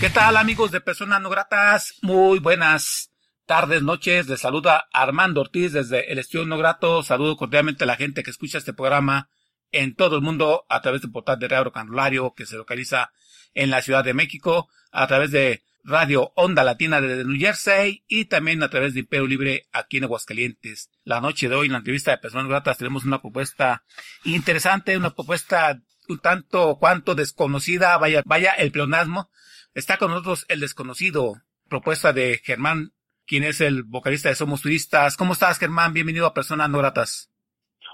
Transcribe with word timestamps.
¿Qué 0.00 0.08
tal 0.08 0.38
amigos 0.38 0.70
de 0.70 0.80
Personas 0.80 1.20
No 1.20 1.28
Gratas? 1.28 1.98
Muy 2.00 2.38
buenas 2.38 3.12
tardes, 3.44 3.82
noches. 3.82 4.26
Les 4.28 4.40
saluda 4.40 4.88
Armando 4.94 5.42
Ortiz 5.42 5.74
desde 5.74 6.10
el 6.10 6.18
Estudio 6.18 6.46
No 6.46 6.56
Grato. 6.56 7.02
Saludo 7.02 7.36
cordialmente 7.36 7.84
a 7.84 7.86
la 7.86 7.96
gente 7.96 8.22
que 8.22 8.30
escucha 8.30 8.56
este 8.56 8.72
programa 8.72 9.28
en 9.72 9.94
todo 9.94 10.16
el 10.16 10.22
mundo 10.22 10.64
a 10.70 10.80
través 10.80 11.02
del 11.02 11.12
portal 11.12 11.38
de 11.38 11.48
Radio 11.48 11.70
Canulario 11.70 12.32
que 12.34 12.46
se 12.46 12.56
localiza 12.56 13.12
en 13.52 13.68
la 13.68 13.82
Ciudad 13.82 14.02
de 14.02 14.14
México, 14.14 14.70
a 14.90 15.06
través 15.06 15.32
de 15.32 15.62
Radio 15.84 16.32
Onda 16.34 16.64
Latina 16.64 17.02
de 17.02 17.22
New 17.22 17.38
Jersey 17.38 18.02
y 18.08 18.24
también 18.24 18.62
a 18.62 18.70
través 18.70 18.94
de 18.94 19.00
Imperio 19.00 19.26
Libre 19.26 19.68
aquí 19.70 19.98
en 19.98 20.04
Aguascalientes. 20.04 20.88
La 21.04 21.20
noche 21.20 21.50
de 21.50 21.56
hoy 21.56 21.66
en 21.66 21.72
la 21.72 21.78
entrevista 21.78 22.10
de 22.10 22.18
Personas 22.18 22.48
Gratas 22.48 22.78
tenemos 22.78 23.04
una 23.04 23.20
propuesta 23.20 23.84
interesante, 24.24 24.96
una 24.96 25.10
propuesta 25.10 25.78
un 26.08 26.18
tanto 26.18 26.76
cuanto 26.78 27.14
desconocida, 27.14 27.96
vaya, 27.98 28.22
vaya 28.24 28.52
el 28.52 28.72
pleonasmo, 28.72 29.30
Está 29.72 29.98
con 29.98 30.10
nosotros 30.10 30.46
el 30.48 30.58
desconocido, 30.58 31.42
propuesta 31.68 32.12
de 32.12 32.40
Germán, 32.42 32.92
quien 33.24 33.44
es 33.44 33.60
el 33.60 33.84
vocalista 33.84 34.28
de 34.28 34.34
Somos 34.34 34.62
Turistas. 34.62 35.16
¿Cómo 35.16 35.34
estás, 35.34 35.60
Germán? 35.60 35.92
Bienvenido 35.92 36.26
a 36.26 36.34
Personas 36.34 36.68
No 36.68 36.78
Gratas. 36.78 37.30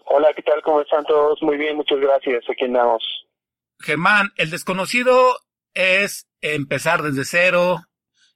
Hola, 0.06 0.28
¿qué 0.34 0.41
tal? 0.41 0.62
¿Cómo 0.62 0.80
están 0.80 1.04
todos? 1.04 1.42
Muy 1.42 1.58
bien, 1.58 1.77
muchas 1.77 1.98
gracias. 2.00 2.44
Aquí 2.50 2.64
andamos. 2.64 3.04
Germán, 3.78 4.32
el 4.36 4.48
desconocido 4.48 5.36
es 5.74 6.27
empezar 6.41 7.02
desde 7.02 7.27
cero, 7.27 7.82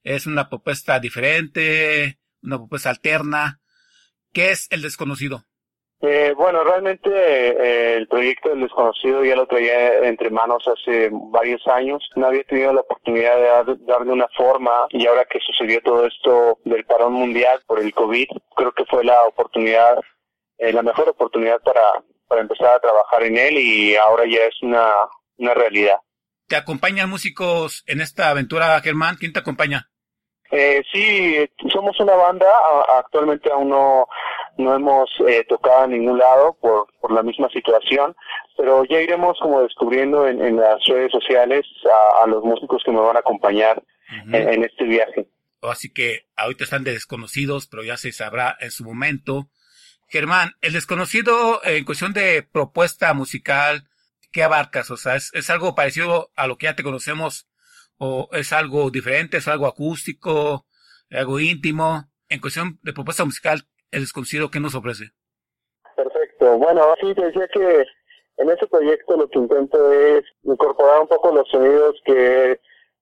es 0.02 0.26
una 0.26 0.50
propuesta 0.50 1.00
diferente, 1.00 2.18
una 2.42 2.58
propuesta 2.58 2.90
alterna. 2.90 3.62
¿Qué 4.34 4.50
es 4.50 4.66
el 4.70 4.82
desconocido? 4.82 5.46
Eh, 6.02 6.32
bueno, 6.34 6.64
realmente 6.64 7.10
eh, 7.10 7.96
el 7.96 8.08
proyecto 8.08 8.48
del 8.48 8.62
desconocido 8.62 9.22
ya 9.22 9.36
lo 9.36 9.46
traía 9.46 9.98
entre 10.08 10.30
manos 10.30 10.64
hace 10.66 11.10
varios 11.12 11.66
años. 11.66 12.02
No 12.16 12.26
había 12.26 12.42
tenido 12.44 12.72
la 12.72 12.80
oportunidad 12.80 13.66
de 13.66 13.76
darle 13.84 14.12
una 14.12 14.28
forma 14.34 14.86
y 14.90 15.06
ahora 15.06 15.26
que 15.30 15.40
sucedió 15.40 15.82
todo 15.82 16.06
esto 16.06 16.58
del 16.64 16.86
parón 16.86 17.12
mundial 17.12 17.60
por 17.66 17.80
el 17.80 17.92
COVID, 17.92 18.28
creo 18.56 18.72
que 18.72 18.86
fue 18.86 19.04
la 19.04 19.24
oportunidad, 19.24 19.98
eh, 20.56 20.72
la 20.72 20.82
mejor 20.82 21.10
oportunidad 21.10 21.60
para, 21.60 21.82
para 22.26 22.40
empezar 22.40 22.68
a 22.68 22.80
trabajar 22.80 23.22
en 23.24 23.36
él 23.36 23.58
y 23.58 23.94
ahora 23.96 24.24
ya 24.24 24.46
es 24.46 24.54
una, 24.62 24.90
una 25.36 25.52
realidad. 25.52 25.98
¿Te 26.48 26.56
acompañan 26.56 27.10
músicos 27.10 27.84
en 27.86 28.00
esta 28.00 28.30
aventura, 28.30 28.80
Germán? 28.80 29.16
¿Quién 29.20 29.34
te 29.34 29.40
acompaña? 29.40 29.90
Eh, 30.50 30.82
sí, 30.90 31.48
somos 31.72 32.00
una 32.00 32.14
banda, 32.14 32.46
actualmente 32.96 33.52
aún 33.52 33.68
no 33.68 34.08
no 34.60 34.74
hemos 34.74 35.10
eh, 35.26 35.44
tocado 35.48 35.82
a 35.82 35.86
ningún 35.86 36.18
lado 36.18 36.56
por, 36.60 36.86
por 37.00 37.12
la 37.12 37.22
misma 37.22 37.48
situación, 37.48 38.14
pero 38.56 38.84
ya 38.84 39.00
iremos 39.00 39.38
como 39.40 39.62
descubriendo 39.62 40.28
en, 40.28 40.40
en 40.44 40.56
las 40.56 40.84
redes 40.86 41.10
sociales 41.10 41.66
a, 42.22 42.26
los 42.26 42.44
músicos 42.44 42.82
que 42.84 42.92
me 42.92 43.00
van 43.00 43.16
a 43.16 43.20
acompañar 43.20 43.82
en, 44.32 44.64
este 44.64 44.84
viaje. 44.84 45.28
Así 45.62 45.92
que 45.92 46.26
ahorita 46.36 46.64
están 46.64 46.84
de 46.84 46.92
desconocidos, 46.92 47.66
pero 47.66 47.84
ya 47.84 47.96
se 47.96 48.12
sabrá 48.12 48.56
en 48.60 48.70
su 48.70 48.84
momento. 48.84 49.48
Germán, 50.08 50.52
el 50.60 50.72
desconocido 50.72 51.60
en 51.64 51.84
cuestión 51.84 52.12
de 52.12 52.42
propuesta 52.42 53.14
musical, 53.14 53.88
¿qué 54.32 54.42
abarcas? 54.42 54.90
O 54.90 54.96
sea, 54.96 55.16
¿es, 55.16 55.30
¿es 55.34 55.48
algo 55.50 55.74
parecido 55.74 56.30
a 56.34 56.46
lo 56.46 56.58
que 56.58 56.64
ya 56.64 56.76
te 56.76 56.82
conocemos 56.82 57.48
o 57.98 58.28
es 58.32 58.52
algo 58.52 58.90
diferente, 58.90 59.36
es 59.36 59.48
algo 59.48 59.66
acústico, 59.66 60.66
algo 61.10 61.40
íntimo? 61.40 62.10
En 62.28 62.40
cuestión 62.40 62.78
de 62.82 62.92
propuesta 62.92 63.24
musical, 63.24 63.66
el 63.92 64.00
desconocido 64.00 64.50
que 64.50 64.60
nos 64.60 64.74
ofrece. 64.74 65.10
Perfecto. 65.96 66.58
Bueno, 66.58 66.82
sí, 67.00 67.14
te 67.14 67.26
decía 67.26 67.48
que 67.48 67.84
en 68.36 68.50
este 68.50 68.66
proyecto 68.66 69.16
lo 69.16 69.28
que 69.28 69.38
intento 69.38 69.92
es 69.92 70.24
incorporar 70.44 71.02
un 71.02 71.08
poco 71.08 71.32
los 71.32 71.48
sonidos 71.48 72.00
que, 72.04 72.58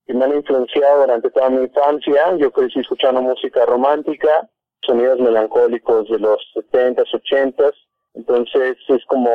me 0.08 0.24
han 0.24 0.34
influenciado 0.36 1.02
durante 1.02 1.30
toda 1.30 1.50
mi 1.50 1.62
infancia. 1.64 2.34
Yo 2.38 2.50
crecí 2.50 2.80
escuchando 2.80 3.20
música 3.20 3.66
romántica, 3.66 4.48
sonidos 4.80 5.20
melancólicos 5.20 6.08
de 6.08 6.18
los 6.18 6.38
70s, 6.54 7.06
80s. 7.12 7.74
Entonces 8.14 8.78
es 8.88 9.04
como 9.04 9.30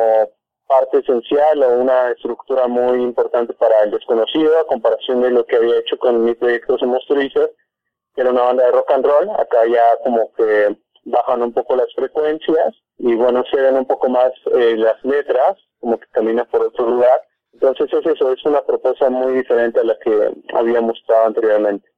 parte 0.66 0.98
esencial 0.98 1.62
o 1.62 1.80
una 1.80 2.10
estructura 2.10 2.66
muy 2.66 3.02
importante 3.02 3.54
para 3.54 3.84
el 3.84 3.92
desconocido 3.92 4.58
a 4.58 4.66
comparación 4.66 5.22
de 5.22 5.30
lo 5.30 5.46
que 5.46 5.56
había 5.56 5.78
hecho 5.78 5.96
con 5.96 6.24
mi 6.24 6.34
proyecto 6.34 6.76
Somos 6.76 7.06
Turistas, 7.06 7.50
que 8.14 8.22
era 8.22 8.30
una 8.30 8.42
banda 8.42 8.64
de 8.64 8.72
rock 8.72 8.90
and 8.90 9.06
roll. 9.06 9.30
Acá 9.30 9.64
ya 9.66 9.96
como 10.02 10.32
que 10.34 10.76
bajan 11.04 11.42
un 11.42 11.52
poco 11.52 11.76
las 11.76 11.92
frecuencias 11.94 12.74
y 12.98 13.14
bueno, 13.14 13.44
se 13.50 13.60
ven 13.60 13.76
un 13.76 13.86
poco 13.86 14.08
más 14.08 14.32
eh, 14.56 14.76
las 14.76 15.02
letras, 15.04 15.56
como 15.80 15.98
que 15.98 16.06
caminan 16.12 16.46
por 16.50 16.62
otro 16.62 16.88
lugar. 16.88 17.20
Entonces 17.52 17.88
es 17.92 18.06
eso, 18.06 18.32
es 18.32 18.44
una 18.44 18.62
propuesta 18.62 19.08
muy 19.10 19.34
diferente 19.34 19.80
a 19.80 19.84
la 19.84 19.96
que 20.02 20.32
habíamos 20.54 20.98
estado 20.98 21.26
anteriormente. 21.26 21.88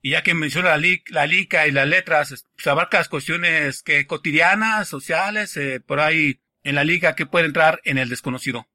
Y 0.00 0.12
ya 0.12 0.22
que 0.22 0.34
menciona 0.34 0.76
la, 0.76 0.86
la 1.10 1.26
lica 1.26 1.66
y 1.66 1.72
las 1.72 1.86
letras, 1.86 2.46
pues 2.54 2.66
abarcas 2.66 3.08
cuestiones 3.08 3.82
que 3.82 4.06
cotidianas, 4.06 4.88
sociales, 4.88 5.56
eh, 5.56 5.80
por 5.84 6.00
ahí 6.00 6.40
en 6.62 6.74
la 6.74 6.84
liga 6.84 7.14
que 7.14 7.26
puede 7.26 7.46
entrar 7.46 7.80
en 7.84 7.98
el 7.98 8.08
desconocido. 8.08 8.66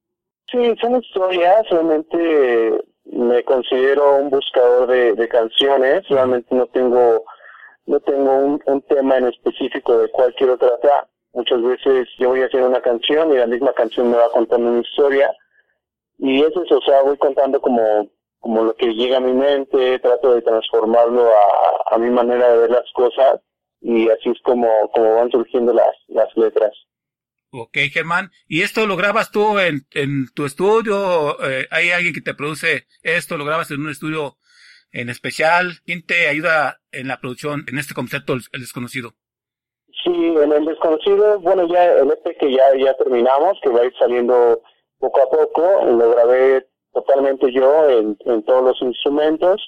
Sí, 0.51 0.75
son 0.79 1.01
historias, 1.01 1.67
realmente 1.69 2.83
me 3.05 3.43
considero 3.43 4.17
un 4.17 4.29
buscador 4.29 4.87
de, 4.87 5.13
de 5.13 5.27
canciones, 5.27 6.07
realmente 6.09 6.53
no 6.55 6.67
tengo 6.67 7.23
no 7.85 7.99
tengo 7.99 8.31
un, 8.31 8.61
un 8.65 8.81
tema 8.83 9.17
en 9.17 9.27
específico 9.27 9.97
de 9.97 10.09
cuál 10.09 10.33
quiero 10.35 10.57
tratar. 10.57 11.07
Muchas 11.33 11.61
veces 11.61 12.07
yo 12.19 12.29
voy 12.29 12.41
a 12.41 12.45
hacer 12.45 12.63
una 12.63 12.81
canción 12.81 13.31
y 13.33 13.37
la 13.37 13.47
misma 13.47 13.73
canción 13.73 14.11
me 14.11 14.17
va 14.17 14.29
contando 14.31 14.69
una 14.69 14.81
historia. 14.81 15.31
Y 16.19 16.41
eso 16.41 16.63
es, 16.63 16.71
o 16.71 16.81
sea, 16.81 17.01
voy 17.01 17.17
contando 17.17 17.59
como, 17.59 18.09
como 18.39 18.63
lo 18.63 18.75
que 18.75 18.93
llega 18.93 19.17
a 19.17 19.21
mi 19.21 19.33
mente, 19.33 19.99
trato 19.99 20.35
de 20.35 20.41
transformarlo 20.41 21.27
a, 21.27 21.95
a 21.95 21.97
mi 21.97 22.09
manera 22.09 22.51
de 22.51 22.57
ver 22.59 22.69
las 22.69 22.91
cosas 22.93 23.41
y 23.81 24.09
así 24.09 24.29
es 24.29 24.41
como, 24.43 24.89
como 24.93 25.15
van 25.15 25.29
surgiendo 25.29 25.73
las, 25.73 25.93
las 26.07 26.29
letras. 26.37 26.71
Ok, 27.51 27.77
Germán. 27.91 28.31
¿Y 28.47 28.61
esto 28.61 28.87
lo 28.87 28.95
grabas 28.95 29.29
tú 29.29 29.59
en, 29.59 29.85
en 29.91 30.27
tu 30.33 30.45
estudio? 30.45 31.37
Eh, 31.47 31.67
¿Hay 31.69 31.91
alguien 31.91 32.13
que 32.13 32.21
te 32.21 32.33
produce 32.33 32.87
esto? 33.03 33.37
¿Lo 33.37 33.45
grabas 33.45 33.69
en 33.71 33.81
un 33.81 33.91
estudio 33.91 34.37
en 34.93 35.09
especial? 35.09 35.79
¿Quién 35.85 36.05
te 36.05 36.27
ayuda 36.27 36.79
en 36.91 37.07
la 37.07 37.19
producción 37.19 37.65
en 37.67 37.77
este 37.77 37.93
concepto, 37.93 38.33
El 38.33 38.61
Desconocido? 38.61 39.13
Sí, 40.03 40.11
en 40.11 40.51
El 40.51 40.65
Desconocido, 40.65 41.39
bueno, 41.39 41.67
ya 41.67 41.93
el 41.93 42.11
EP 42.11 42.37
que 42.39 42.51
ya, 42.51 42.63
ya 42.77 42.95
terminamos, 42.95 43.59
que 43.61 43.69
va 43.69 43.81
a 43.81 43.85
ir 43.85 43.93
saliendo 43.97 44.61
poco 44.99 45.21
a 45.21 45.29
poco, 45.29 45.85
lo 45.85 46.11
grabé 46.11 46.67
totalmente 46.93 47.51
yo 47.51 47.89
en, 47.89 48.17
en 48.25 48.43
todos 48.43 48.63
los 48.63 48.81
instrumentos. 48.81 49.61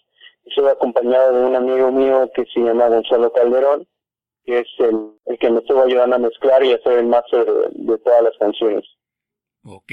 Estoy 0.45 0.67
acompañado 0.67 1.33
de 1.33 1.45
un 1.45 1.55
amigo 1.55 1.91
mío 1.91 2.29
que 2.35 2.45
se 2.53 2.59
llama 2.59 2.87
Gonzalo 2.87 3.33
Calderón, 3.33 3.87
que 4.45 4.59
es 4.59 4.67
el, 4.77 5.11
el 5.25 5.39
que 5.39 5.49
me 5.49 5.59
estuvo 5.59 5.81
ayudando 5.81 6.17
a 6.17 6.19
mezclar 6.19 6.63
y 6.63 6.73
hacer 6.73 6.99
el 6.99 7.07
máster 7.07 7.45
de, 7.45 7.69
de 7.71 7.97
todas 7.97 8.21
las 8.21 8.37
canciones. 8.37 8.85
Ok 9.63 9.91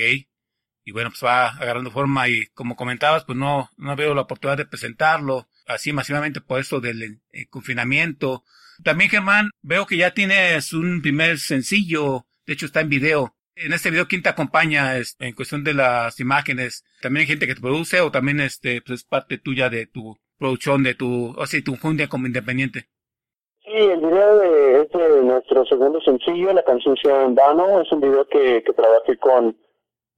y 0.84 0.92
bueno, 0.92 1.10
pues 1.10 1.22
va 1.24 1.48
agarrando 1.48 1.90
forma 1.90 2.28
y 2.28 2.46
como 2.54 2.76
comentabas, 2.76 3.24
pues 3.24 3.38
no, 3.38 3.70
no 3.76 3.96
veo 3.96 4.14
la 4.14 4.22
oportunidad 4.22 4.58
de 4.58 4.66
presentarlo 4.66 5.46
así 5.66 5.92
masivamente 5.92 6.40
por 6.40 6.60
esto 6.60 6.80
del 6.80 7.20
eh, 7.32 7.46
confinamiento. 7.48 8.44
También, 8.82 9.10
Germán, 9.10 9.50
veo 9.62 9.86
que 9.86 9.96
ya 9.96 10.12
tienes 10.12 10.72
un 10.72 11.02
primer 11.02 11.38
sencillo, 11.38 12.26
de 12.46 12.54
hecho 12.54 12.66
está 12.66 12.80
en 12.80 12.88
video. 12.88 13.34
En 13.54 13.72
este 13.72 13.90
video, 13.90 14.08
¿quién 14.08 14.22
te 14.22 14.30
acompaña 14.30 14.94
en 14.96 15.34
cuestión 15.34 15.62
de 15.62 15.74
las 15.74 16.18
imágenes? 16.20 16.84
¿También 17.00 17.22
hay 17.22 17.26
gente 17.26 17.46
que 17.46 17.54
te 17.54 17.60
produce 17.60 18.00
o 18.00 18.10
también 18.10 18.40
este, 18.40 18.80
pues 18.80 19.00
es 19.00 19.04
parte 19.04 19.38
tuya 19.38 19.68
de 19.68 19.86
tu 19.86 20.16
producción, 20.38 20.82
de 20.82 20.94
tu, 20.94 21.34
o 21.36 21.46
sea, 21.46 21.62
tu 21.62 21.76
fundia 21.76 22.08
como 22.08 22.26
independiente? 22.26 22.88
Sí, 23.62 23.70
el 23.76 24.00
video 24.00 24.38
de, 24.38 24.82
es 24.82 24.90
de 24.90 25.22
nuestro 25.22 25.64
segundo 25.66 26.00
sencillo, 26.00 26.52
la 26.52 26.64
canción 26.64 26.96
Vano, 27.34 27.80
es 27.82 27.92
un 27.92 28.00
video 28.00 28.26
que, 28.26 28.62
que 28.64 28.72
trabajé 28.72 29.16
con 29.18 29.56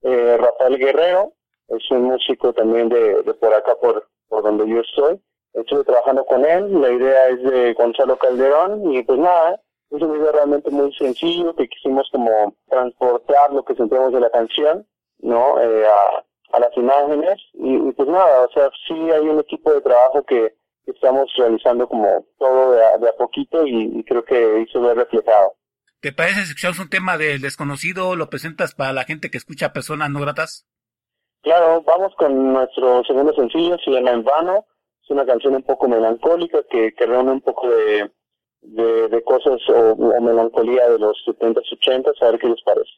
eh, 0.05 0.37
Rafael 0.37 0.77
Guerrero, 0.77 1.33
es 1.67 1.91
un 1.91 2.03
músico 2.03 2.53
también 2.53 2.89
de, 2.89 3.23
de 3.23 3.33
por 3.33 3.53
acá, 3.53 3.75
por, 3.81 4.07
por 4.29 4.43
donde 4.43 4.67
yo 4.67 4.79
estoy. 4.81 5.19
Estuve 5.53 5.83
trabajando 5.83 6.25
con 6.25 6.45
él, 6.45 6.81
la 6.81 6.91
idea 6.91 7.27
es 7.29 7.43
de 7.43 7.73
Gonzalo 7.73 8.17
Calderón 8.17 8.93
y 8.93 9.03
pues 9.03 9.19
nada, 9.19 9.61
es 9.89 10.01
un 10.01 10.13
video 10.13 10.31
realmente 10.31 10.69
muy 10.69 10.93
sencillo 10.95 11.55
que 11.55 11.67
quisimos 11.69 12.09
como 12.11 12.53
transportar 12.69 13.53
lo 13.53 13.63
que 13.63 13.75
sentimos 13.75 14.11
de 14.11 14.19
la 14.19 14.29
canción, 14.29 14.85
¿no? 15.19 15.59
Eh, 15.61 15.85
a, 15.85 16.25
a 16.55 16.59
las 16.59 16.75
imágenes 16.77 17.41
y, 17.53 17.91
pues 17.91 18.07
nada, 18.07 18.45
o 18.45 18.49
sea, 18.51 18.69
sí 18.87 18.93
hay 18.93 19.27
un 19.27 19.39
equipo 19.39 19.73
de 19.73 19.81
trabajo 19.81 20.23
que, 20.23 20.53
estamos 20.85 21.33
realizando 21.35 21.87
como 21.87 22.23
todo 22.37 22.73
de 22.73 23.09
a, 23.09 23.13
poquito 23.17 23.65
y, 23.65 24.03
creo 24.03 24.23
que 24.23 24.59
hizo 24.59 24.79
ver 24.81 24.97
reflejado. 24.97 25.55
¿Te 26.05 26.13
parece 26.13 26.45
si 26.45 26.67
es 26.67 26.77
un 26.77 26.87
tema 26.87 27.17
del 27.17 27.41
desconocido, 27.41 28.15
lo 28.15 28.29
presentas 28.29 28.75
para 28.75 28.93
la 28.93 29.05
gente 29.05 29.31
que 29.31 29.39
escucha 29.39 29.73
personas 29.73 30.11
no 30.11 30.19
gratas? 30.19 30.67
Claro, 31.41 31.81
vamos 31.81 32.13
con 32.15 32.53
nuestro 32.53 33.03
segundo 33.05 33.33
sencillo, 33.33 33.75
se 33.83 33.89
llama 33.89 34.11
En 34.11 34.23
Vano, 34.23 34.67
es 35.01 35.09
una 35.09 35.25
canción 35.25 35.55
un 35.55 35.63
poco 35.63 35.87
melancólica 35.87 36.59
que, 36.69 36.93
que 36.93 37.07
reúne 37.07 37.31
un 37.31 37.41
poco 37.41 37.67
de, 37.71 38.11
de, 39.09 39.23
cosas 39.23 39.59
o, 39.67 40.21
melancolía 40.21 40.87
de 40.91 40.99
los 40.99 41.17
70s, 41.25 41.63
80s, 41.81 42.21
a 42.21 42.29
ver 42.29 42.39
qué 42.39 42.49
les 42.49 42.61
parece. 42.61 42.91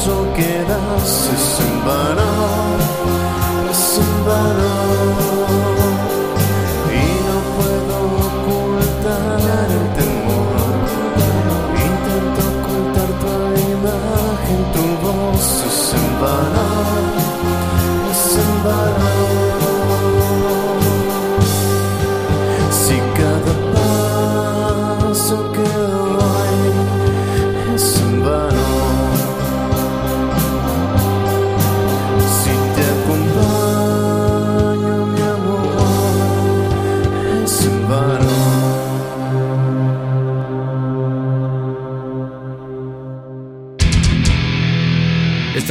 paso 0.00 0.32
que 0.34 0.64
das 0.66 1.28
es 1.28 1.60
en 1.60 1.84
vano. 1.84 2.19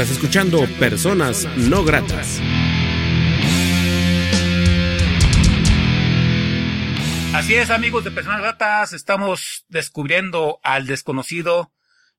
Escuchando 0.08 0.66
Personas 0.80 1.46
No 1.58 1.84
Gratas. 1.84 2.40
Así 7.34 7.56
es, 7.56 7.70
amigos 7.70 8.06
de 8.06 8.12
Personas 8.12 8.40
Gratas, 8.40 8.94
estamos 8.94 9.66
descubriendo 9.68 10.62
al 10.64 10.88
desconocido 10.88 11.74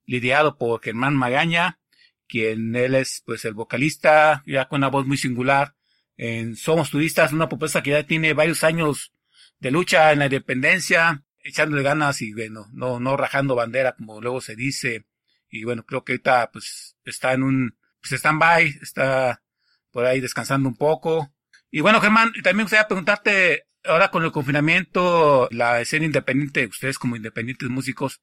lidiado 0.04 0.58
por 0.58 0.82
Germán 0.82 1.16
Magaña, 1.16 1.80
quien 2.28 2.76
él 2.76 2.94
es 2.94 3.22
pues 3.24 3.46
el 3.46 3.54
vocalista, 3.54 4.42
ya 4.46 4.68
con 4.68 4.80
una 4.80 4.88
voz 4.88 5.06
muy 5.06 5.16
singular 5.16 5.74
en 6.18 6.56
Somos 6.56 6.90
Turistas, 6.90 7.32
una 7.32 7.48
propuesta 7.48 7.82
que 7.82 7.92
ya 7.92 8.02
tiene 8.02 8.34
varios 8.34 8.62
años 8.62 9.14
de 9.58 9.70
lucha 9.70 10.12
en 10.12 10.18
la 10.18 10.26
independencia, 10.26 11.24
echándole 11.38 11.82
ganas 11.82 12.20
y 12.20 12.34
bueno, 12.34 12.66
no, 12.72 13.00
no 13.00 13.16
rajando 13.16 13.54
bandera 13.54 13.94
como 13.94 14.20
luego 14.20 14.42
se 14.42 14.54
dice. 14.54 15.06
Y 15.50 15.64
bueno, 15.64 15.84
creo 15.84 16.04
que 16.04 16.12
ahorita 16.12 16.50
pues 16.52 16.96
está 17.04 17.32
en 17.32 17.42
un 17.42 17.76
pues 18.00 18.12
stand-by, 18.12 18.78
está 18.80 19.42
por 19.90 20.06
ahí 20.06 20.20
descansando 20.20 20.68
un 20.68 20.76
poco. 20.76 21.32
Y 21.70 21.80
bueno, 21.80 22.00
Germán, 22.00 22.32
también 22.34 22.58
me 22.58 22.62
gustaría 22.64 22.88
preguntarte, 22.88 23.66
ahora 23.84 24.10
con 24.10 24.24
el 24.24 24.32
confinamiento, 24.32 25.48
la 25.50 25.80
escena 25.80 26.06
independiente, 26.06 26.66
ustedes 26.66 26.98
como 26.98 27.16
independientes 27.16 27.68
músicos, 27.68 28.20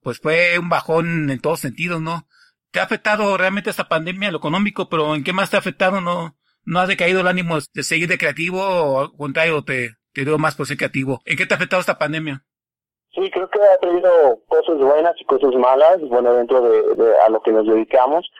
pues 0.00 0.18
fue 0.18 0.58
un 0.58 0.68
bajón 0.68 1.30
en 1.30 1.40
todos 1.40 1.60
sentidos, 1.60 2.00
¿no? 2.02 2.28
¿Te 2.70 2.80
ha 2.80 2.84
afectado 2.84 3.36
realmente 3.36 3.70
esta 3.70 3.88
pandemia, 3.88 4.30
lo 4.30 4.38
económico, 4.38 4.88
pero 4.88 5.14
en 5.14 5.24
qué 5.24 5.32
más 5.32 5.50
te 5.50 5.56
ha 5.56 5.60
afectado? 5.60 6.00
¿No, 6.00 6.36
no 6.64 6.80
has 6.80 6.88
decaído 6.88 7.20
el 7.20 7.28
ánimo 7.28 7.58
de 7.72 7.82
seguir 7.82 8.08
de 8.08 8.18
creativo 8.18 8.62
o 8.62 9.00
al 9.00 9.12
contrario, 9.12 9.62
te, 9.62 9.96
te 10.12 10.24
dio 10.24 10.38
más 10.38 10.54
por 10.54 10.66
ser 10.66 10.76
creativo? 10.76 11.22
¿En 11.24 11.36
qué 11.36 11.46
te 11.46 11.54
ha 11.54 11.56
afectado 11.56 11.80
esta 11.80 11.98
pandemia? 11.98 12.44
Sí, 13.14 13.30
creo 13.30 13.48
que 13.50 13.60
ha 13.60 13.78
traído 13.78 14.38
cosas 14.48 14.78
buenas 14.78 15.14
y 15.20 15.24
cosas 15.24 15.54
malas, 15.54 16.00
bueno, 16.08 16.32
dentro 16.32 16.62
de 16.62 17.18
a 17.18 17.28
lo 17.28 17.42
que 17.42 17.52
nos 17.52 17.66
dedicamos. 17.66 18.30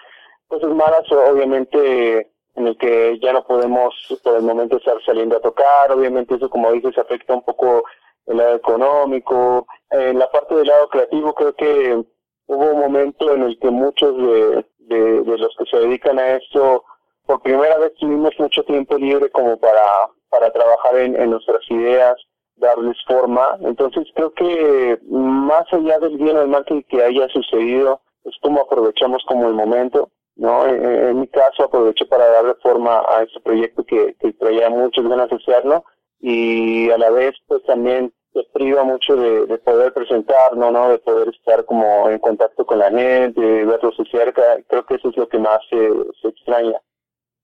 Cosas 0.48 0.70
malas, 0.70 1.10
obviamente, 1.12 2.30
en 2.54 2.66
el 2.66 2.76
que 2.78 3.18
ya 3.20 3.32
no 3.32 3.44
podemos 3.44 3.94
por 4.22 4.36
el 4.36 4.42
momento 4.42 4.76
estar 4.78 4.96
saliendo 5.04 5.36
a 5.36 5.40
tocar, 5.40 5.90
obviamente 5.90 6.34
eso, 6.34 6.48
como 6.48 6.72
dices, 6.72 6.96
afecta 6.96 7.34
un 7.34 7.42
poco 7.42 7.84
el 8.26 8.36
lado 8.38 8.54
económico. 8.54 9.66
En 9.90 10.18
la 10.18 10.30
parte 10.30 10.54
del 10.54 10.68
lado 10.68 10.88
creativo, 10.88 11.34
creo 11.34 11.54
que 11.54 12.02
hubo 12.46 12.70
un 12.70 12.80
momento 12.80 13.32
en 13.34 13.42
el 13.42 13.58
que 13.58 13.70
muchos 13.70 14.16
de, 14.16 14.66
de, 14.78 15.38
los 15.38 15.54
que 15.58 15.66
se 15.66 15.78
dedican 15.78 16.18
a 16.18 16.36
esto, 16.36 16.84
por 17.26 17.42
primera 17.42 17.78
vez 17.78 17.94
tuvimos 17.94 18.32
mucho 18.38 18.62
tiempo 18.64 18.96
libre 18.96 19.30
como 19.30 19.58
para, 19.58 20.08
para 20.30 20.50
trabajar 20.50 20.96
en, 20.96 21.20
en 21.20 21.30
nuestras 21.30 21.62
ideas, 21.70 22.16
darles 22.62 22.96
forma. 23.06 23.58
Entonces 23.60 24.06
creo 24.14 24.32
que 24.32 24.98
más 25.10 25.64
allá 25.72 25.98
del 25.98 26.16
bien 26.16 26.36
o 26.36 26.42
el 26.42 26.48
mal 26.48 26.64
que, 26.64 27.02
haya 27.02 27.28
sucedido, 27.28 28.00
es 28.24 28.34
como 28.40 28.62
aprovechamos 28.62 29.22
como 29.26 29.48
el 29.48 29.54
momento 29.54 30.08
¿no? 30.36 30.66
En, 30.66 31.20
mi 31.20 31.28
caso 31.28 31.64
aproveché 31.64 32.06
para 32.06 32.26
darle 32.26 32.54
forma 32.62 33.00
a 33.00 33.22
este 33.22 33.38
proyecto 33.40 33.84
que, 33.84 34.16
que 34.18 34.32
traía 34.32 34.70
muchas 34.70 35.04
ganas 35.04 35.28
de 35.28 35.36
hacerlo 35.36 35.84
y 36.20 36.90
a 36.90 36.96
la 36.96 37.10
vez 37.10 37.34
pues 37.46 37.62
también 37.64 38.12
te 38.32 38.40
priva 38.54 38.82
mucho 38.82 39.14
de, 39.14 39.58
poder 39.58 39.92
presentarlo, 39.92 40.70
¿no? 40.70 40.88
De 40.88 40.98
poder 40.98 41.28
estar 41.28 41.64
como 41.64 42.08
en 42.08 42.18
contacto 42.18 42.64
con 42.64 42.78
la 42.78 42.90
gente, 42.90 43.40
de 43.40 43.64
verlos 43.64 43.94
de. 43.98 44.64
Creo 44.68 44.86
que 44.86 44.94
eso 44.94 45.10
es 45.10 45.16
lo 45.16 45.28
que 45.28 45.38
más 45.38 45.58
se, 45.68 45.90
se 46.20 46.28
extraña. 46.28 46.78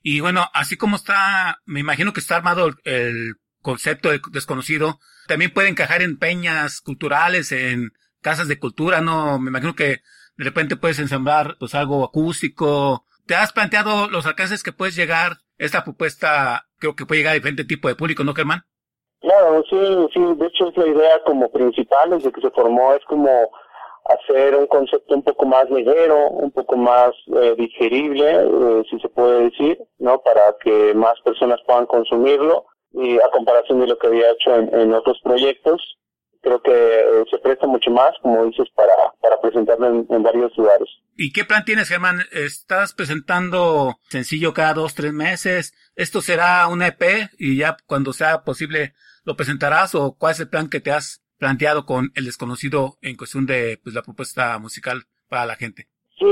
Y 0.03 0.21
bueno, 0.21 0.45
así 0.55 0.77
como 0.77 0.97
está, 0.97 1.59
me 1.67 1.81
imagino 1.81 2.13
que 2.13 2.21
está 2.21 2.37
armado 2.37 2.69
el 2.85 3.35
concepto 3.69 4.09
de 4.09 4.19
desconocido, 4.33 4.99
también 5.27 5.53
puede 5.53 5.69
encajar 5.69 6.01
en 6.01 6.19
peñas 6.19 6.81
culturales, 6.81 7.53
en 7.53 7.91
casas 8.23 8.49
de 8.49 8.59
cultura, 8.59 9.03
¿no? 9.03 9.39
Me 9.39 9.51
imagino 9.51 9.75
que 9.75 9.99
de 10.39 10.45
repente 10.45 10.77
puedes 10.77 10.99
ensamblar 10.99 11.57
pues 11.61 11.75
algo 11.75 12.03
acústico. 12.03 13.05
¿Te 13.27 13.35
has 13.35 13.53
planteado 13.53 14.09
los 14.09 14.25
alcances 14.25 14.63
que 14.63 14.73
puedes 14.73 14.97
llegar? 14.97 15.33
Esta 15.59 15.85
propuesta 15.85 16.65
creo 16.79 16.97
que 16.97 17.05
puede 17.05 17.19
llegar 17.19 17.33
a 17.33 17.35
diferente 17.35 17.65
tipo 17.65 17.89
de 17.89 17.95
público, 17.95 18.25
¿no, 18.25 18.33
Germán? 18.33 18.63
Claro, 19.21 19.63
sí, 19.69 19.77
sí, 20.15 20.21
de 20.39 20.47
hecho 20.47 20.69
es 20.69 20.77
la 20.79 20.87
idea 20.87 21.23
como 21.27 21.53
principal 21.53 22.09
desde 22.09 22.33
que 22.33 22.41
se 22.41 22.51
formó, 22.53 22.95
es 22.95 23.05
como 23.05 23.51
hacer 24.07 24.57
un 24.57 24.67
concepto 24.67 25.15
un 25.15 25.23
poco 25.25 25.45
más 25.45 25.69
ligero, 25.69 26.29
un 26.29 26.51
poco 26.53 26.75
más 26.79 27.11
eh, 27.37 27.55
digerible, 27.59 28.31
eh, 28.31 28.83
si 28.89 28.99
se 29.01 29.11
puede 29.11 29.51
decir, 29.51 29.79
¿no? 29.99 30.23
Para 30.23 30.57
que 30.63 30.95
más 30.95 31.21
personas 31.21 31.61
puedan 31.67 31.85
consumirlo 31.85 32.65
y 32.93 33.17
a 33.17 33.31
comparación 33.33 33.81
de 33.81 33.87
lo 33.87 33.99
que 33.99 34.07
había 34.07 34.31
hecho 34.31 34.55
en, 34.55 34.93
otros 34.93 35.19
proyectos, 35.23 35.99
creo 36.41 36.63
que 36.63 36.73
eh, 36.73 37.25
se 37.31 37.39
presta 37.39 37.67
mucho 37.67 37.91
más, 37.91 38.11
como 38.23 38.45
dices, 38.47 38.69
para, 38.75 38.93
para 39.21 39.41
presentarlo 39.41 40.07
en, 40.09 40.23
varios 40.23 40.57
lugares. 40.57 40.89
¿Y 41.17 41.33
qué 41.33 41.45
plan 41.45 41.65
tienes, 41.65 41.89
Germán? 41.89 42.23
¿Estás 42.33 42.95
presentando 42.95 43.97
sencillo 44.09 44.55
cada 44.55 44.75
dos, 44.75 44.95
tres 44.95 45.13
meses? 45.13 45.75
¿Esto 45.97 46.21
será 46.21 46.67
un 46.69 46.83
EP 46.83 47.31
y 47.39 47.59
ya 47.59 47.77
cuando 47.87 48.13
sea 48.13 48.45
posible 48.45 48.95
lo 49.25 49.37
presentarás 49.37 49.95
o 49.95 50.17
cuál 50.17 50.33
es 50.33 50.41
el 50.41 50.49
plan 50.49 50.71
que 50.71 50.81
te 50.81 50.91
has 50.91 51.23
planteado 51.39 51.87
con 51.87 52.13
el 52.15 52.25
desconocido 52.25 52.99
en 53.03 53.17
cuestión 53.17 53.47
de 53.47 53.79
pues, 53.83 53.95
la 53.95 54.03
propuesta 54.03 54.59
musical 54.59 55.05
para 55.29 55.47
la 55.47 55.57
gente? 55.57 55.89
Sí, 56.19 56.27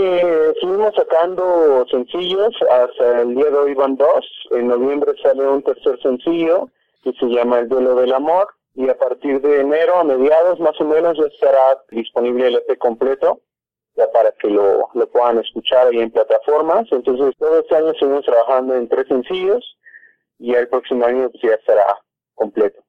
seguimos 0.60 0.94
sacando 0.96 1.86
sencillos, 1.88 2.54
hasta 2.68 3.22
el 3.22 3.36
día 3.36 3.50
de 3.50 3.56
hoy 3.56 3.74
van 3.74 3.96
dos, 3.96 4.26
en 4.50 4.66
noviembre 4.66 5.12
sale 5.22 5.46
un 5.46 5.62
tercer 5.62 6.00
sencillo 6.02 6.68
que 7.04 7.12
se 7.12 7.26
llama 7.26 7.60
El 7.60 7.68
duelo 7.68 7.94
del 7.94 8.12
amor 8.12 8.48
y 8.74 8.88
a 8.88 8.98
partir 8.98 9.40
de 9.40 9.60
enero, 9.60 9.96
a 9.96 10.04
mediados 10.04 10.58
más 10.58 10.78
o 10.80 10.84
menos, 10.84 11.16
ya 11.16 11.24
estará 11.26 11.80
disponible 11.90 12.48
el 12.48 12.56
EP 12.56 12.76
completo, 12.78 13.40
ya 13.94 14.10
para 14.10 14.32
que 14.32 14.48
lo, 14.48 14.88
lo 14.92 15.10
puedan 15.10 15.38
escuchar 15.38 15.86
ahí 15.86 16.00
en 16.00 16.10
plataformas. 16.10 16.86
Entonces, 16.90 17.34
todo 17.38 17.60
este 17.60 17.76
año 17.76 17.92
seguimos 17.94 18.24
trabajando 18.24 18.74
en 18.74 18.88
tres 18.88 19.06
sencillos 19.06 19.78
y 20.38 20.52
el 20.52 20.68
próximo 20.68 21.06
año 21.06 21.30
ya 21.42 21.54
estará 21.54 21.86
completo. 22.34 22.82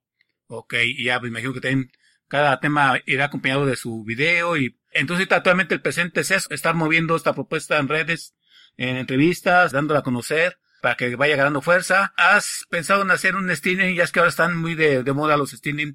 Ok, 0.49 0.73
ya 1.01 1.19
me 1.19 1.29
imagino 1.29 1.53
que 1.53 1.61
también 1.61 1.89
cada 2.27 2.59
tema 2.59 2.99
irá 3.05 3.25
acompañado 3.25 3.65
de 3.65 3.75
su 3.75 4.03
video 4.03 4.57
y 4.57 4.77
entonces 4.91 5.27
actualmente 5.31 5.75
el 5.75 5.81
presente 5.81 6.21
es 6.21 6.31
eso, 6.31 6.49
estar 6.51 6.75
moviendo 6.75 7.15
esta 7.15 7.33
propuesta 7.33 7.77
en 7.77 7.87
redes, 7.87 8.35
en 8.77 8.97
entrevistas, 8.97 9.71
dándola 9.71 9.99
a 9.99 10.03
conocer 10.03 10.57
para 10.81 10.95
que 10.95 11.15
vaya 11.15 11.35
ganando 11.35 11.61
fuerza. 11.61 12.13
¿Has 12.17 12.65
pensado 12.69 13.01
en 13.01 13.11
hacer 13.11 13.35
un 13.35 13.49
streaming? 13.49 13.95
Ya 13.95 14.03
es 14.03 14.11
que 14.11 14.19
ahora 14.19 14.29
están 14.29 14.57
muy 14.59 14.75
de, 14.75 15.03
moda 15.13 15.37
los 15.37 15.53
streaming. 15.53 15.93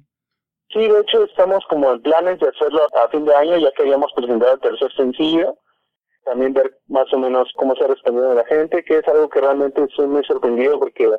Sí, 0.69 0.79
de 0.79 0.99
hecho 1.01 1.23
estamos 1.25 1.63
como 1.69 1.91
en 1.93 2.01
planes 2.01 2.39
de 2.39 2.49
hacerlo 2.49 2.87
a 2.95 3.09
fin 3.09 3.25
de 3.25 3.35
año, 3.35 3.57
ya 3.57 3.71
que 3.71 3.83
habíamos 3.83 4.11
presentado 4.15 4.53
el 4.53 4.59
tercer 4.59 4.91
sencillo. 4.95 5.57
También 6.25 6.53
ver 6.53 6.79
más 6.87 7.11
o 7.13 7.17
menos 7.17 7.51
cómo 7.55 7.75
se 7.75 7.83
ha 7.83 7.87
respondido 7.87 8.33
la 8.33 8.45
gente, 8.45 8.83
que 8.83 8.99
es 8.99 9.07
algo 9.07 9.29
que 9.29 9.41
realmente 9.41 9.83
estoy 9.83 10.07
muy 10.07 10.23
sorprendido 10.23 10.79
porque 10.79 11.09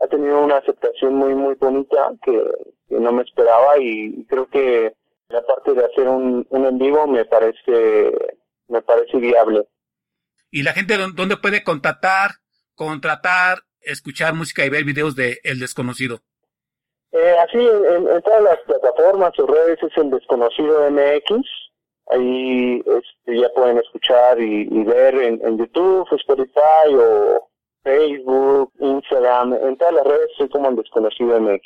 ha 0.00 0.06
tenido 0.06 0.42
una 0.42 0.56
aceptación 0.56 1.14
muy, 1.14 1.34
muy 1.34 1.54
bonita 1.54 2.12
que, 2.22 2.42
no 2.90 3.12
me 3.12 3.22
esperaba 3.22 3.78
y 3.78 4.24
creo 4.26 4.46
que 4.48 4.94
la 5.28 5.42
parte 5.42 5.72
de 5.72 5.84
hacer 5.84 6.06
un, 6.06 6.46
un 6.48 6.66
en 6.66 6.78
vivo 6.78 7.06
me 7.06 7.24
parece, 7.24 8.12
me 8.68 8.82
parece 8.82 9.16
viable. 9.18 9.66
¿Y 10.50 10.62
la 10.62 10.72
gente 10.72 10.96
dónde 10.96 11.36
puede 11.36 11.64
contactar, 11.64 12.30
contratar, 12.76 13.58
escuchar 13.80 14.34
música 14.34 14.64
y 14.64 14.68
ver 14.68 14.84
videos 14.84 15.16
de 15.16 15.40
El 15.42 15.58
Desconocido? 15.58 16.20
Eh, 17.10 17.36
así, 17.38 17.58
en, 17.58 18.22
todas 18.22 18.42
las 18.42 18.58
plataformas 18.60 19.32
o 19.38 19.46
redes 19.46 19.78
es 19.82 19.96
El 19.96 20.10
Desconocido 20.10 20.90
MX. 20.90 21.44
Ahí 22.10 22.80
este, 22.86 23.40
ya 23.40 23.48
pueden 23.54 23.78
escuchar 23.78 24.40
y, 24.40 24.66
ver 24.84 25.14
en, 25.16 25.40
en 25.44 25.58
YouTube, 25.58 26.06
Spotify 26.12 26.94
o 26.94 27.48
Facebook, 27.84 28.72
Instagram, 28.80 29.54
en 29.54 29.76
todas 29.76 29.94
las 29.94 30.04
redes 30.04 30.30
soy 30.36 30.48
como 30.48 30.70
el 30.70 30.76
desconocido 30.76 31.40
MX. 31.40 31.62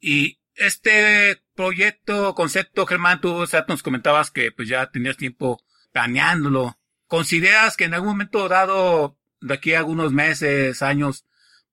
Y 0.00 0.38
este 0.56 1.42
proyecto, 1.54 2.34
concepto, 2.34 2.86
Germán, 2.86 3.20
tú 3.20 3.34
o 3.34 3.46
sea, 3.46 3.64
nos 3.68 3.82
comentabas 3.82 4.30
que 4.30 4.52
pues 4.52 4.68
ya 4.68 4.90
tenías 4.90 5.16
tiempo 5.16 5.60
planeándolo. 5.92 6.76
¿Consideras 7.06 7.76
que 7.76 7.84
en 7.84 7.94
algún 7.94 8.10
momento 8.10 8.48
dado, 8.48 9.16
de 9.40 9.54
aquí 9.54 9.74
a 9.74 9.78
algunos 9.78 10.12
meses, 10.12 10.82
años, 10.82 11.24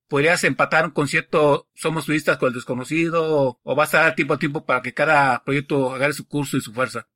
podrías 0.08 0.44
empatar 0.44 0.86
un 0.86 0.92
concierto 0.92 1.68
Somos 1.74 2.06
Turistas 2.06 2.38
con 2.38 2.50
el 2.50 2.54
desconocido 2.54 3.60
o, 3.64 3.76
vas 3.76 3.94
a 3.96 4.02
dar 4.02 4.16
tiempo 4.16 4.36
a 4.36 4.40
tiempo 4.40 4.66
para 4.66 4.82
que 4.82 4.94
cada 4.94 5.44
proyecto 5.44 5.94
agarre 5.94 6.14
su 6.14 6.28
curso 6.28 6.58
y 6.58 6.62
su 6.62 6.74
fuerza? 6.74 7.08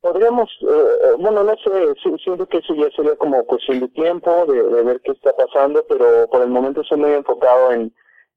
Podríamos, 0.00 0.48
eh, 0.62 0.66
eh, 0.66 1.14
bueno, 1.18 1.42
no 1.42 1.56
sé, 1.56 1.70
siento 2.22 2.46
que 2.46 2.58
eso 2.58 2.74
ya 2.74 2.88
sería 2.94 3.16
como 3.16 3.44
cuestión 3.44 3.80
de 3.80 3.88
tiempo, 3.88 4.46
de, 4.46 4.82
ver 4.84 5.00
qué 5.02 5.10
está 5.10 5.32
pasando, 5.34 5.84
pero 5.88 6.28
por 6.30 6.42
el 6.42 6.50
momento 6.50 6.82
estoy 6.82 6.98
muy 6.98 7.12
enfocado 7.12 7.72
en, 7.72 7.92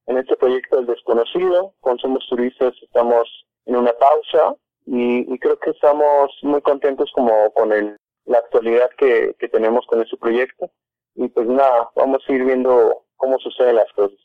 en 0.07 0.17
este 0.17 0.35
proyecto 0.37 0.77
del 0.77 0.87
desconocido. 0.87 1.73
Con 1.79 1.99
Somos 1.99 2.25
Turistas 2.27 2.73
estamos 2.81 3.27
en 3.65 3.75
una 3.75 3.93
pausa 3.93 4.55
y, 4.87 5.37
creo 5.37 5.59
que 5.59 5.69
estamos 5.69 6.31
muy 6.41 6.61
contentos 6.61 7.11
como 7.13 7.51
con 7.51 7.71
el, 7.71 7.95
la 8.25 8.39
actualidad 8.39 8.89
que, 8.97 9.35
que 9.39 9.47
tenemos 9.47 9.85
con 9.85 10.01
ese 10.01 10.17
proyecto. 10.17 10.71
Y 11.13 11.27
pues 11.27 11.47
nada, 11.47 11.89
vamos 11.95 12.23
a 12.27 12.33
ir 12.33 12.43
viendo 12.43 13.03
cómo 13.17 13.37
suceden 13.37 13.75
las 13.75 13.91
cosas. 13.93 14.17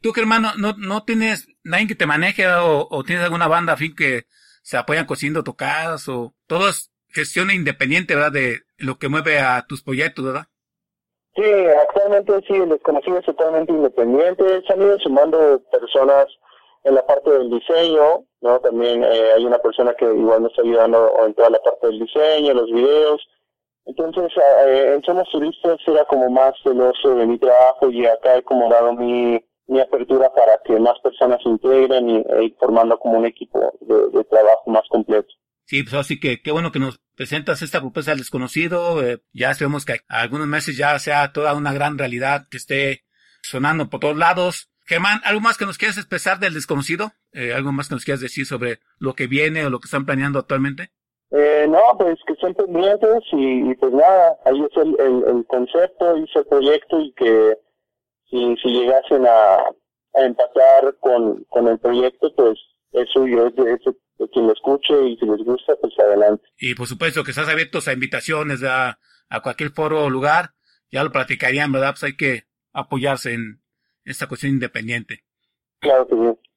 Tú, 0.00 0.12
hermano, 0.16 0.50
no, 0.56 0.74
no 0.78 1.04
tienes 1.04 1.48
nadie 1.64 1.88
que 1.88 1.94
te 1.96 2.06
maneje 2.06 2.46
o, 2.46 2.86
o 2.88 3.02
tienes 3.02 3.24
alguna 3.24 3.48
banda, 3.48 3.72
a 3.72 3.76
fin, 3.76 3.94
que 3.94 4.22
se 4.62 4.76
apoyan 4.76 5.06
cociendo 5.06 5.42
tocadas 5.42 6.08
o 6.08 6.34
todo 6.46 6.68
es 6.68 6.90
gestión 7.08 7.50
independiente, 7.50 8.14
¿verdad? 8.14 8.32
De 8.32 8.60
lo 8.78 8.98
que 8.98 9.08
mueve 9.08 9.38
a 9.38 9.64
tus 9.66 9.82
proyectos, 9.82 10.24
¿verdad? 10.24 10.46
Sí, 11.34 11.42
actualmente 11.42 12.40
sí, 12.46 12.54
el 12.54 12.68
desconocido 12.68 13.18
es 13.18 13.24
totalmente 13.24 13.72
independiente. 13.72 14.62
Se 14.66 14.72
han 14.72 14.82
ido 14.82 14.98
sumando 14.98 15.62
personas 15.70 16.26
en 16.84 16.94
la 16.94 17.06
parte 17.06 17.30
del 17.30 17.50
diseño, 17.50 18.24
¿no? 18.40 18.58
También 18.60 19.04
eh, 19.04 19.32
hay 19.36 19.44
una 19.44 19.58
persona 19.58 19.94
que 19.94 20.04
igual 20.04 20.42
me 20.42 20.48
está 20.48 20.62
ayudando 20.62 21.12
en 21.24 21.34
toda 21.34 21.50
la 21.50 21.60
parte 21.60 21.86
del 21.86 22.00
diseño, 22.00 22.54
los 22.54 22.70
videos. 22.72 23.20
Entonces, 23.86 24.32
eh, 24.66 24.94
en 24.94 25.02
Somos 25.02 25.28
Turistas 25.30 25.78
era 25.86 26.04
como 26.04 26.30
más 26.30 26.52
celoso 26.62 27.14
de 27.14 27.26
mi 27.26 27.38
trabajo 27.38 27.90
y 27.90 28.06
acá 28.06 28.36
he 28.36 28.42
como 28.42 28.68
dado 28.68 28.92
mi, 28.94 29.42
mi 29.70 29.80
apertura 29.80 30.30
para 30.34 30.60
que 30.64 30.78
más 30.78 30.98
personas 31.00 31.40
se 31.42 31.48
integren 31.48 32.10
y 32.10 32.16
e 32.16 32.44
ir 32.44 32.56
formando 32.58 32.98
como 32.98 33.18
un 33.18 33.26
equipo 33.26 33.72
de, 33.80 34.24
trabajo 34.24 34.70
más 34.70 34.82
completo. 34.88 35.28
Sí, 35.64 35.82
pues 35.84 35.94
así 35.94 36.18
que 36.18 36.42
qué 36.42 36.50
bueno 36.50 36.72
que 36.72 36.80
nos 36.80 37.00
presentas 37.16 37.62
esta 37.62 37.80
propuesta 37.80 38.12
al 38.12 38.18
desconocido. 38.18 39.02
Eh, 39.04 39.20
ya 39.32 39.54
sabemos 39.54 39.84
que 39.84 40.00
algunos 40.08 40.48
meses 40.48 40.76
ya 40.76 40.98
sea 40.98 41.32
toda 41.32 41.54
una 41.54 41.72
gran 41.72 41.96
realidad 41.96 42.48
que 42.50 42.56
esté 42.56 43.04
sonando 43.42 43.88
por 43.88 44.00
todos 44.00 44.16
lados. 44.16 44.70
Germán, 44.86 45.20
¿algo 45.24 45.40
más 45.40 45.56
que 45.56 45.66
nos 45.66 45.78
quieras 45.78 45.98
expresar 45.98 46.40
del 46.40 46.54
desconocido? 46.54 47.12
Eh, 47.32 47.54
¿Algo 47.54 47.70
más 47.70 47.88
que 47.88 47.94
nos 47.94 48.04
quieras 48.04 48.20
decir 48.20 48.46
sobre 48.46 48.80
lo 48.98 49.14
que 49.14 49.28
viene 49.28 49.64
o 49.64 49.70
lo 49.70 49.78
que 49.78 49.86
están 49.86 50.04
planeando 50.04 50.40
actualmente? 50.40 50.90
Eh, 51.30 51.66
no, 51.68 51.80
pues 51.96 52.18
que 52.26 52.32
estén 52.32 52.54
pendientes 52.54 53.22
y, 53.30 53.72
pues 53.76 53.92
nada, 53.92 54.36
ahí 54.44 54.60
es 54.60 54.76
el, 54.76 54.96
el, 54.98 55.46
concepto, 55.46 56.16
hice 56.16 56.40
el 56.40 56.46
proyecto 56.46 57.00
y 57.00 57.12
que 57.12 57.56
si, 58.30 58.56
si 58.62 58.68
llegasen 58.68 59.26
a, 59.26 59.56
a 60.14 60.24
empatar 60.24 60.96
con, 61.00 61.44
con 61.44 61.68
el 61.68 61.78
proyecto, 61.78 62.32
pues 62.34 62.58
es 62.92 63.08
suyo, 63.12 63.46
es 63.46 63.54
de, 63.56 63.78
quien 64.32 64.46
lo 64.46 64.52
escuche 64.52 64.94
y 65.08 65.16
si 65.16 65.26
les 65.26 65.44
gusta, 65.44 65.74
pues 65.80 65.92
adelante. 65.98 66.44
Y 66.58 66.74
por 66.74 66.86
supuesto 66.86 67.24
que 67.24 67.30
estás 67.30 67.48
abiertos 67.48 67.88
a 67.88 67.92
invitaciones 67.92 68.62
a, 68.62 68.98
a 69.28 69.40
cualquier 69.40 69.70
foro 69.70 70.04
o 70.04 70.10
lugar, 70.10 70.54
ya 70.90 71.02
lo 71.04 71.12
platicarían, 71.12 71.72
¿verdad? 71.72 71.92
Pues 71.92 72.04
hay 72.04 72.16
que 72.16 72.44
apoyarse 72.72 73.32
en 73.32 73.62
esta 74.04 74.26
cuestión 74.26 74.52
independiente. 74.52 75.24
Claro 75.80 76.06
que 76.06 76.14
sí. 76.14 76.50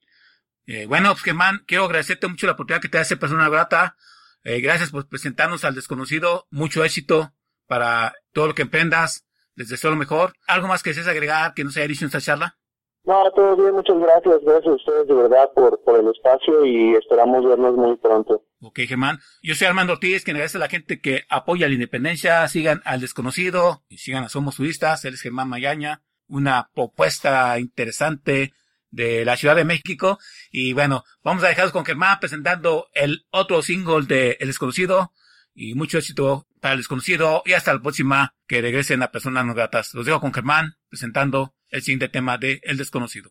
Eh, 0.65 0.85
bueno, 0.85 1.09
pues 1.11 1.23
Germán, 1.23 1.63
quiero 1.67 1.85
agradecerte 1.85 2.27
mucho 2.27 2.47
la 2.47 2.53
oportunidad 2.53 2.81
que 2.81 2.89
te 2.89 2.97
hace 2.97 3.17
persona 3.17 3.49
grata. 3.49 3.95
Eh, 4.43 4.61
gracias 4.61 4.91
por 4.91 5.07
presentarnos 5.07 5.63
al 5.65 5.75
desconocido. 5.75 6.47
Mucho 6.51 6.83
éxito 6.83 7.33
para 7.67 8.13
todo 8.31 8.47
lo 8.47 8.55
que 8.55 8.61
emprendas. 8.63 9.25
Les 9.55 9.69
deseo 9.69 9.91
lo 9.91 9.97
mejor. 9.97 10.33
¿Algo 10.47 10.67
más 10.67 10.83
que 10.83 10.91
desees 10.91 11.07
agregar 11.07 11.53
que 11.53 11.63
no 11.63 11.71
se 11.71 11.79
haya 11.79 11.87
dicho 11.87 12.05
en 12.05 12.07
esta 12.07 12.21
charla? 12.21 12.57
No, 13.05 13.29
todo 13.35 13.57
bien, 13.57 13.73
muchas 13.73 13.99
gracias. 13.99 14.39
Gracias 14.43 14.67
a 14.67 14.75
ustedes 14.75 15.07
de 15.07 15.13
verdad 15.13 15.49
por, 15.53 15.83
por 15.83 15.99
el 15.99 16.07
espacio 16.07 16.65
y 16.65 16.95
esperamos 16.95 17.45
vernos 17.45 17.75
muy 17.75 17.97
pronto. 17.97 18.45
Ok, 18.61 18.79
Germán. 18.87 19.19
Yo 19.41 19.55
soy 19.55 19.67
Armando 19.67 19.93
Ortiz, 19.93 20.23
quien 20.23 20.37
agradece 20.37 20.57
a 20.57 20.61
la 20.61 20.69
gente 20.69 21.01
que 21.01 21.23
apoya 21.27 21.67
la 21.67 21.73
independencia. 21.73 22.47
Sigan 22.47 22.81
al 22.85 23.01
desconocido 23.01 23.83
y 23.89 23.97
sigan 23.97 24.23
a 24.23 24.29
Somos 24.29 24.55
Turistas. 24.55 25.03
Él 25.03 25.15
es 25.15 25.21
Germán 25.21 25.49
Mayaña. 25.49 26.01
Una 26.27 26.69
propuesta 26.73 27.59
interesante 27.59 28.53
de 28.89 29.25
la 29.25 29.35
Ciudad 29.35 29.57
de 29.57 29.65
México. 29.65 30.17
Y 30.49 30.71
bueno, 30.71 31.03
vamos 31.23 31.43
a 31.43 31.49
dejaros 31.49 31.73
con 31.73 31.83
Germán 31.83 32.19
presentando 32.21 32.87
el 32.93 33.25
otro 33.31 33.61
single 33.61 34.05
de 34.07 34.37
El 34.39 34.47
Desconocido. 34.47 35.11
Y 35.53 35.75
mucho 35.75 35.97
éxito 35.97 36.47
para 36.63 36.73
El 36.73 36.79
Desconocido. 36.79 37.43
Y 37.45 37.53
hasta 37.53 37.73
la 37.73 37.81
próxima 37.81 38.33
que 38.47 38.61
regresen 38.61 39.03
a 39.03 39.11
Personas 39.11 39.45
No 39.45 39.53
Gratas. 39.53 39.93
Los 39.93 40.05
dejo 40.05 40.21
con 40.21 40.33
Germán 40.33 40.75
presentando 40.89 41.53
el 41.69 41.81
siguiente 41.81 42.07
tema 42.07 42.37
de 42.37 42.61
El 42.63 42.77
Desconocido. 42.77 43.29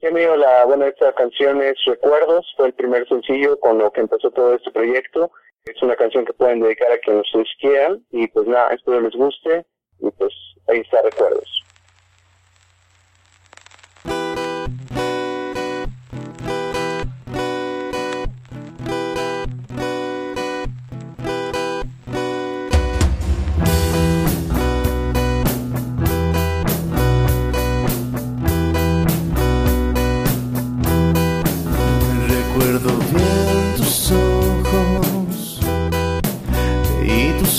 La, 0.00 0.64
bueno, 0.64 0.86
esta 0.86 1.12
canción 1.14 1.60
es 1.60 1.74
Recuerdos, 1.84 2.46
fue 2.56 2.68
el 2.68 2.74
primer 2.74 3.08
sencillo 3.08 3.58
con 3.58 3.78
lo 3.78 3.90
que 3.90 4.02
empezó 4.02 4.30
todo 4.30 4.54
este 4.54 4.70
proyecto. 4.70 5.32
Es 5.64 5.82
una 5.82 5.96
canción 5.96 6.24
que 6.24 6.32
pueden 6.32 6.60
dedicar 6.60 6.92
a 6.92 6.98
quienes 6.98 7.26
ustedes 7.26 7.48
quieran 7.60 8.06
y 8.12 8.28
pues 8.28 8.46
nada, 8.46 8.72
espero 8.72 9.00
les 9.00 9.14
guste 9.14 9.66
y 9.98 10.08
pues 10.12 10.32
ahí 10.68 10.78
está 10.78 11.02
Recuerdos. 11.02 11.57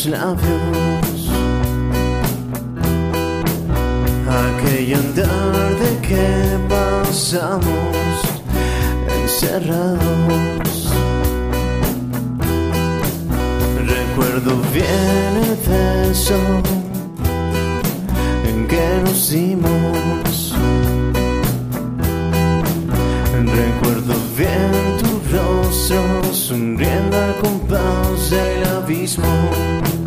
Labios. 0.10 1.30
Aquella 4.28 5.02
tarde 5.16 5.88
que 6.08 6.58
pasamos 6.68 8.20
encerrados. 9.22 10.90
Recuerdo 13.86 14.62
bien 14.74 15.32
el 15.44 15.56
beso 15.68 16.40
en 18.50 18.68
que 18.68 19.02
nos 19.04 19.30
dimos. 19.30 20.56
Recuerdo 23.46 24.14
bien 24.38 24.72
tu 25.00 25.12
rostro 25.36 26.34
sonriendo 26.34 27.18
al 27.18 27.36
compás 27.38 28.30
del 28.30 28.64
abismo. 28.66 29.99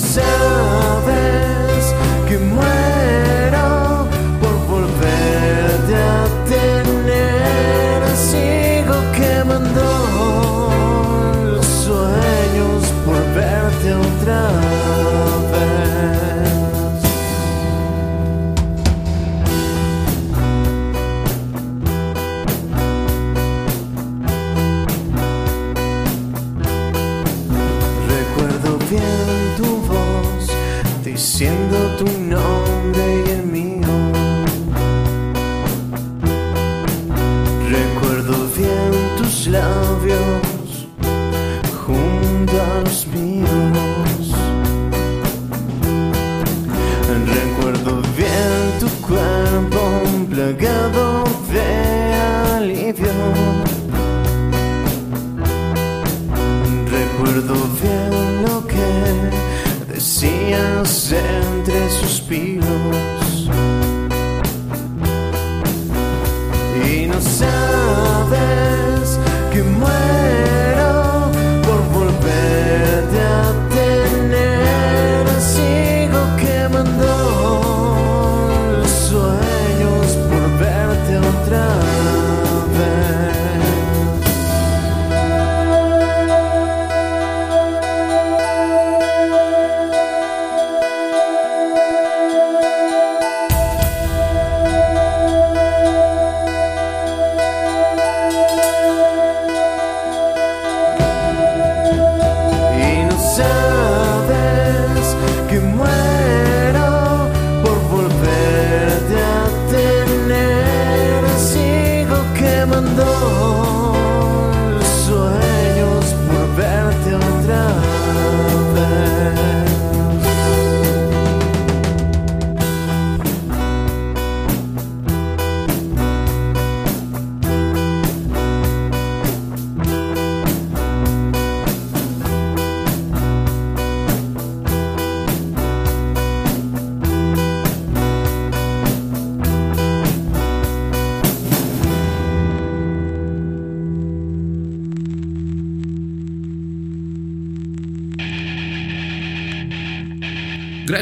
Sabes 0.00 1.94
que 2.28 2.38
muero 2.38 4.08
por 4.40 4.54
volverte 4.66 5.94
a 5.94 6.26
tener. 6.48 8.02
Sigo 8.16 8.96
quemando 9.12 9.89
together 50.60 51.09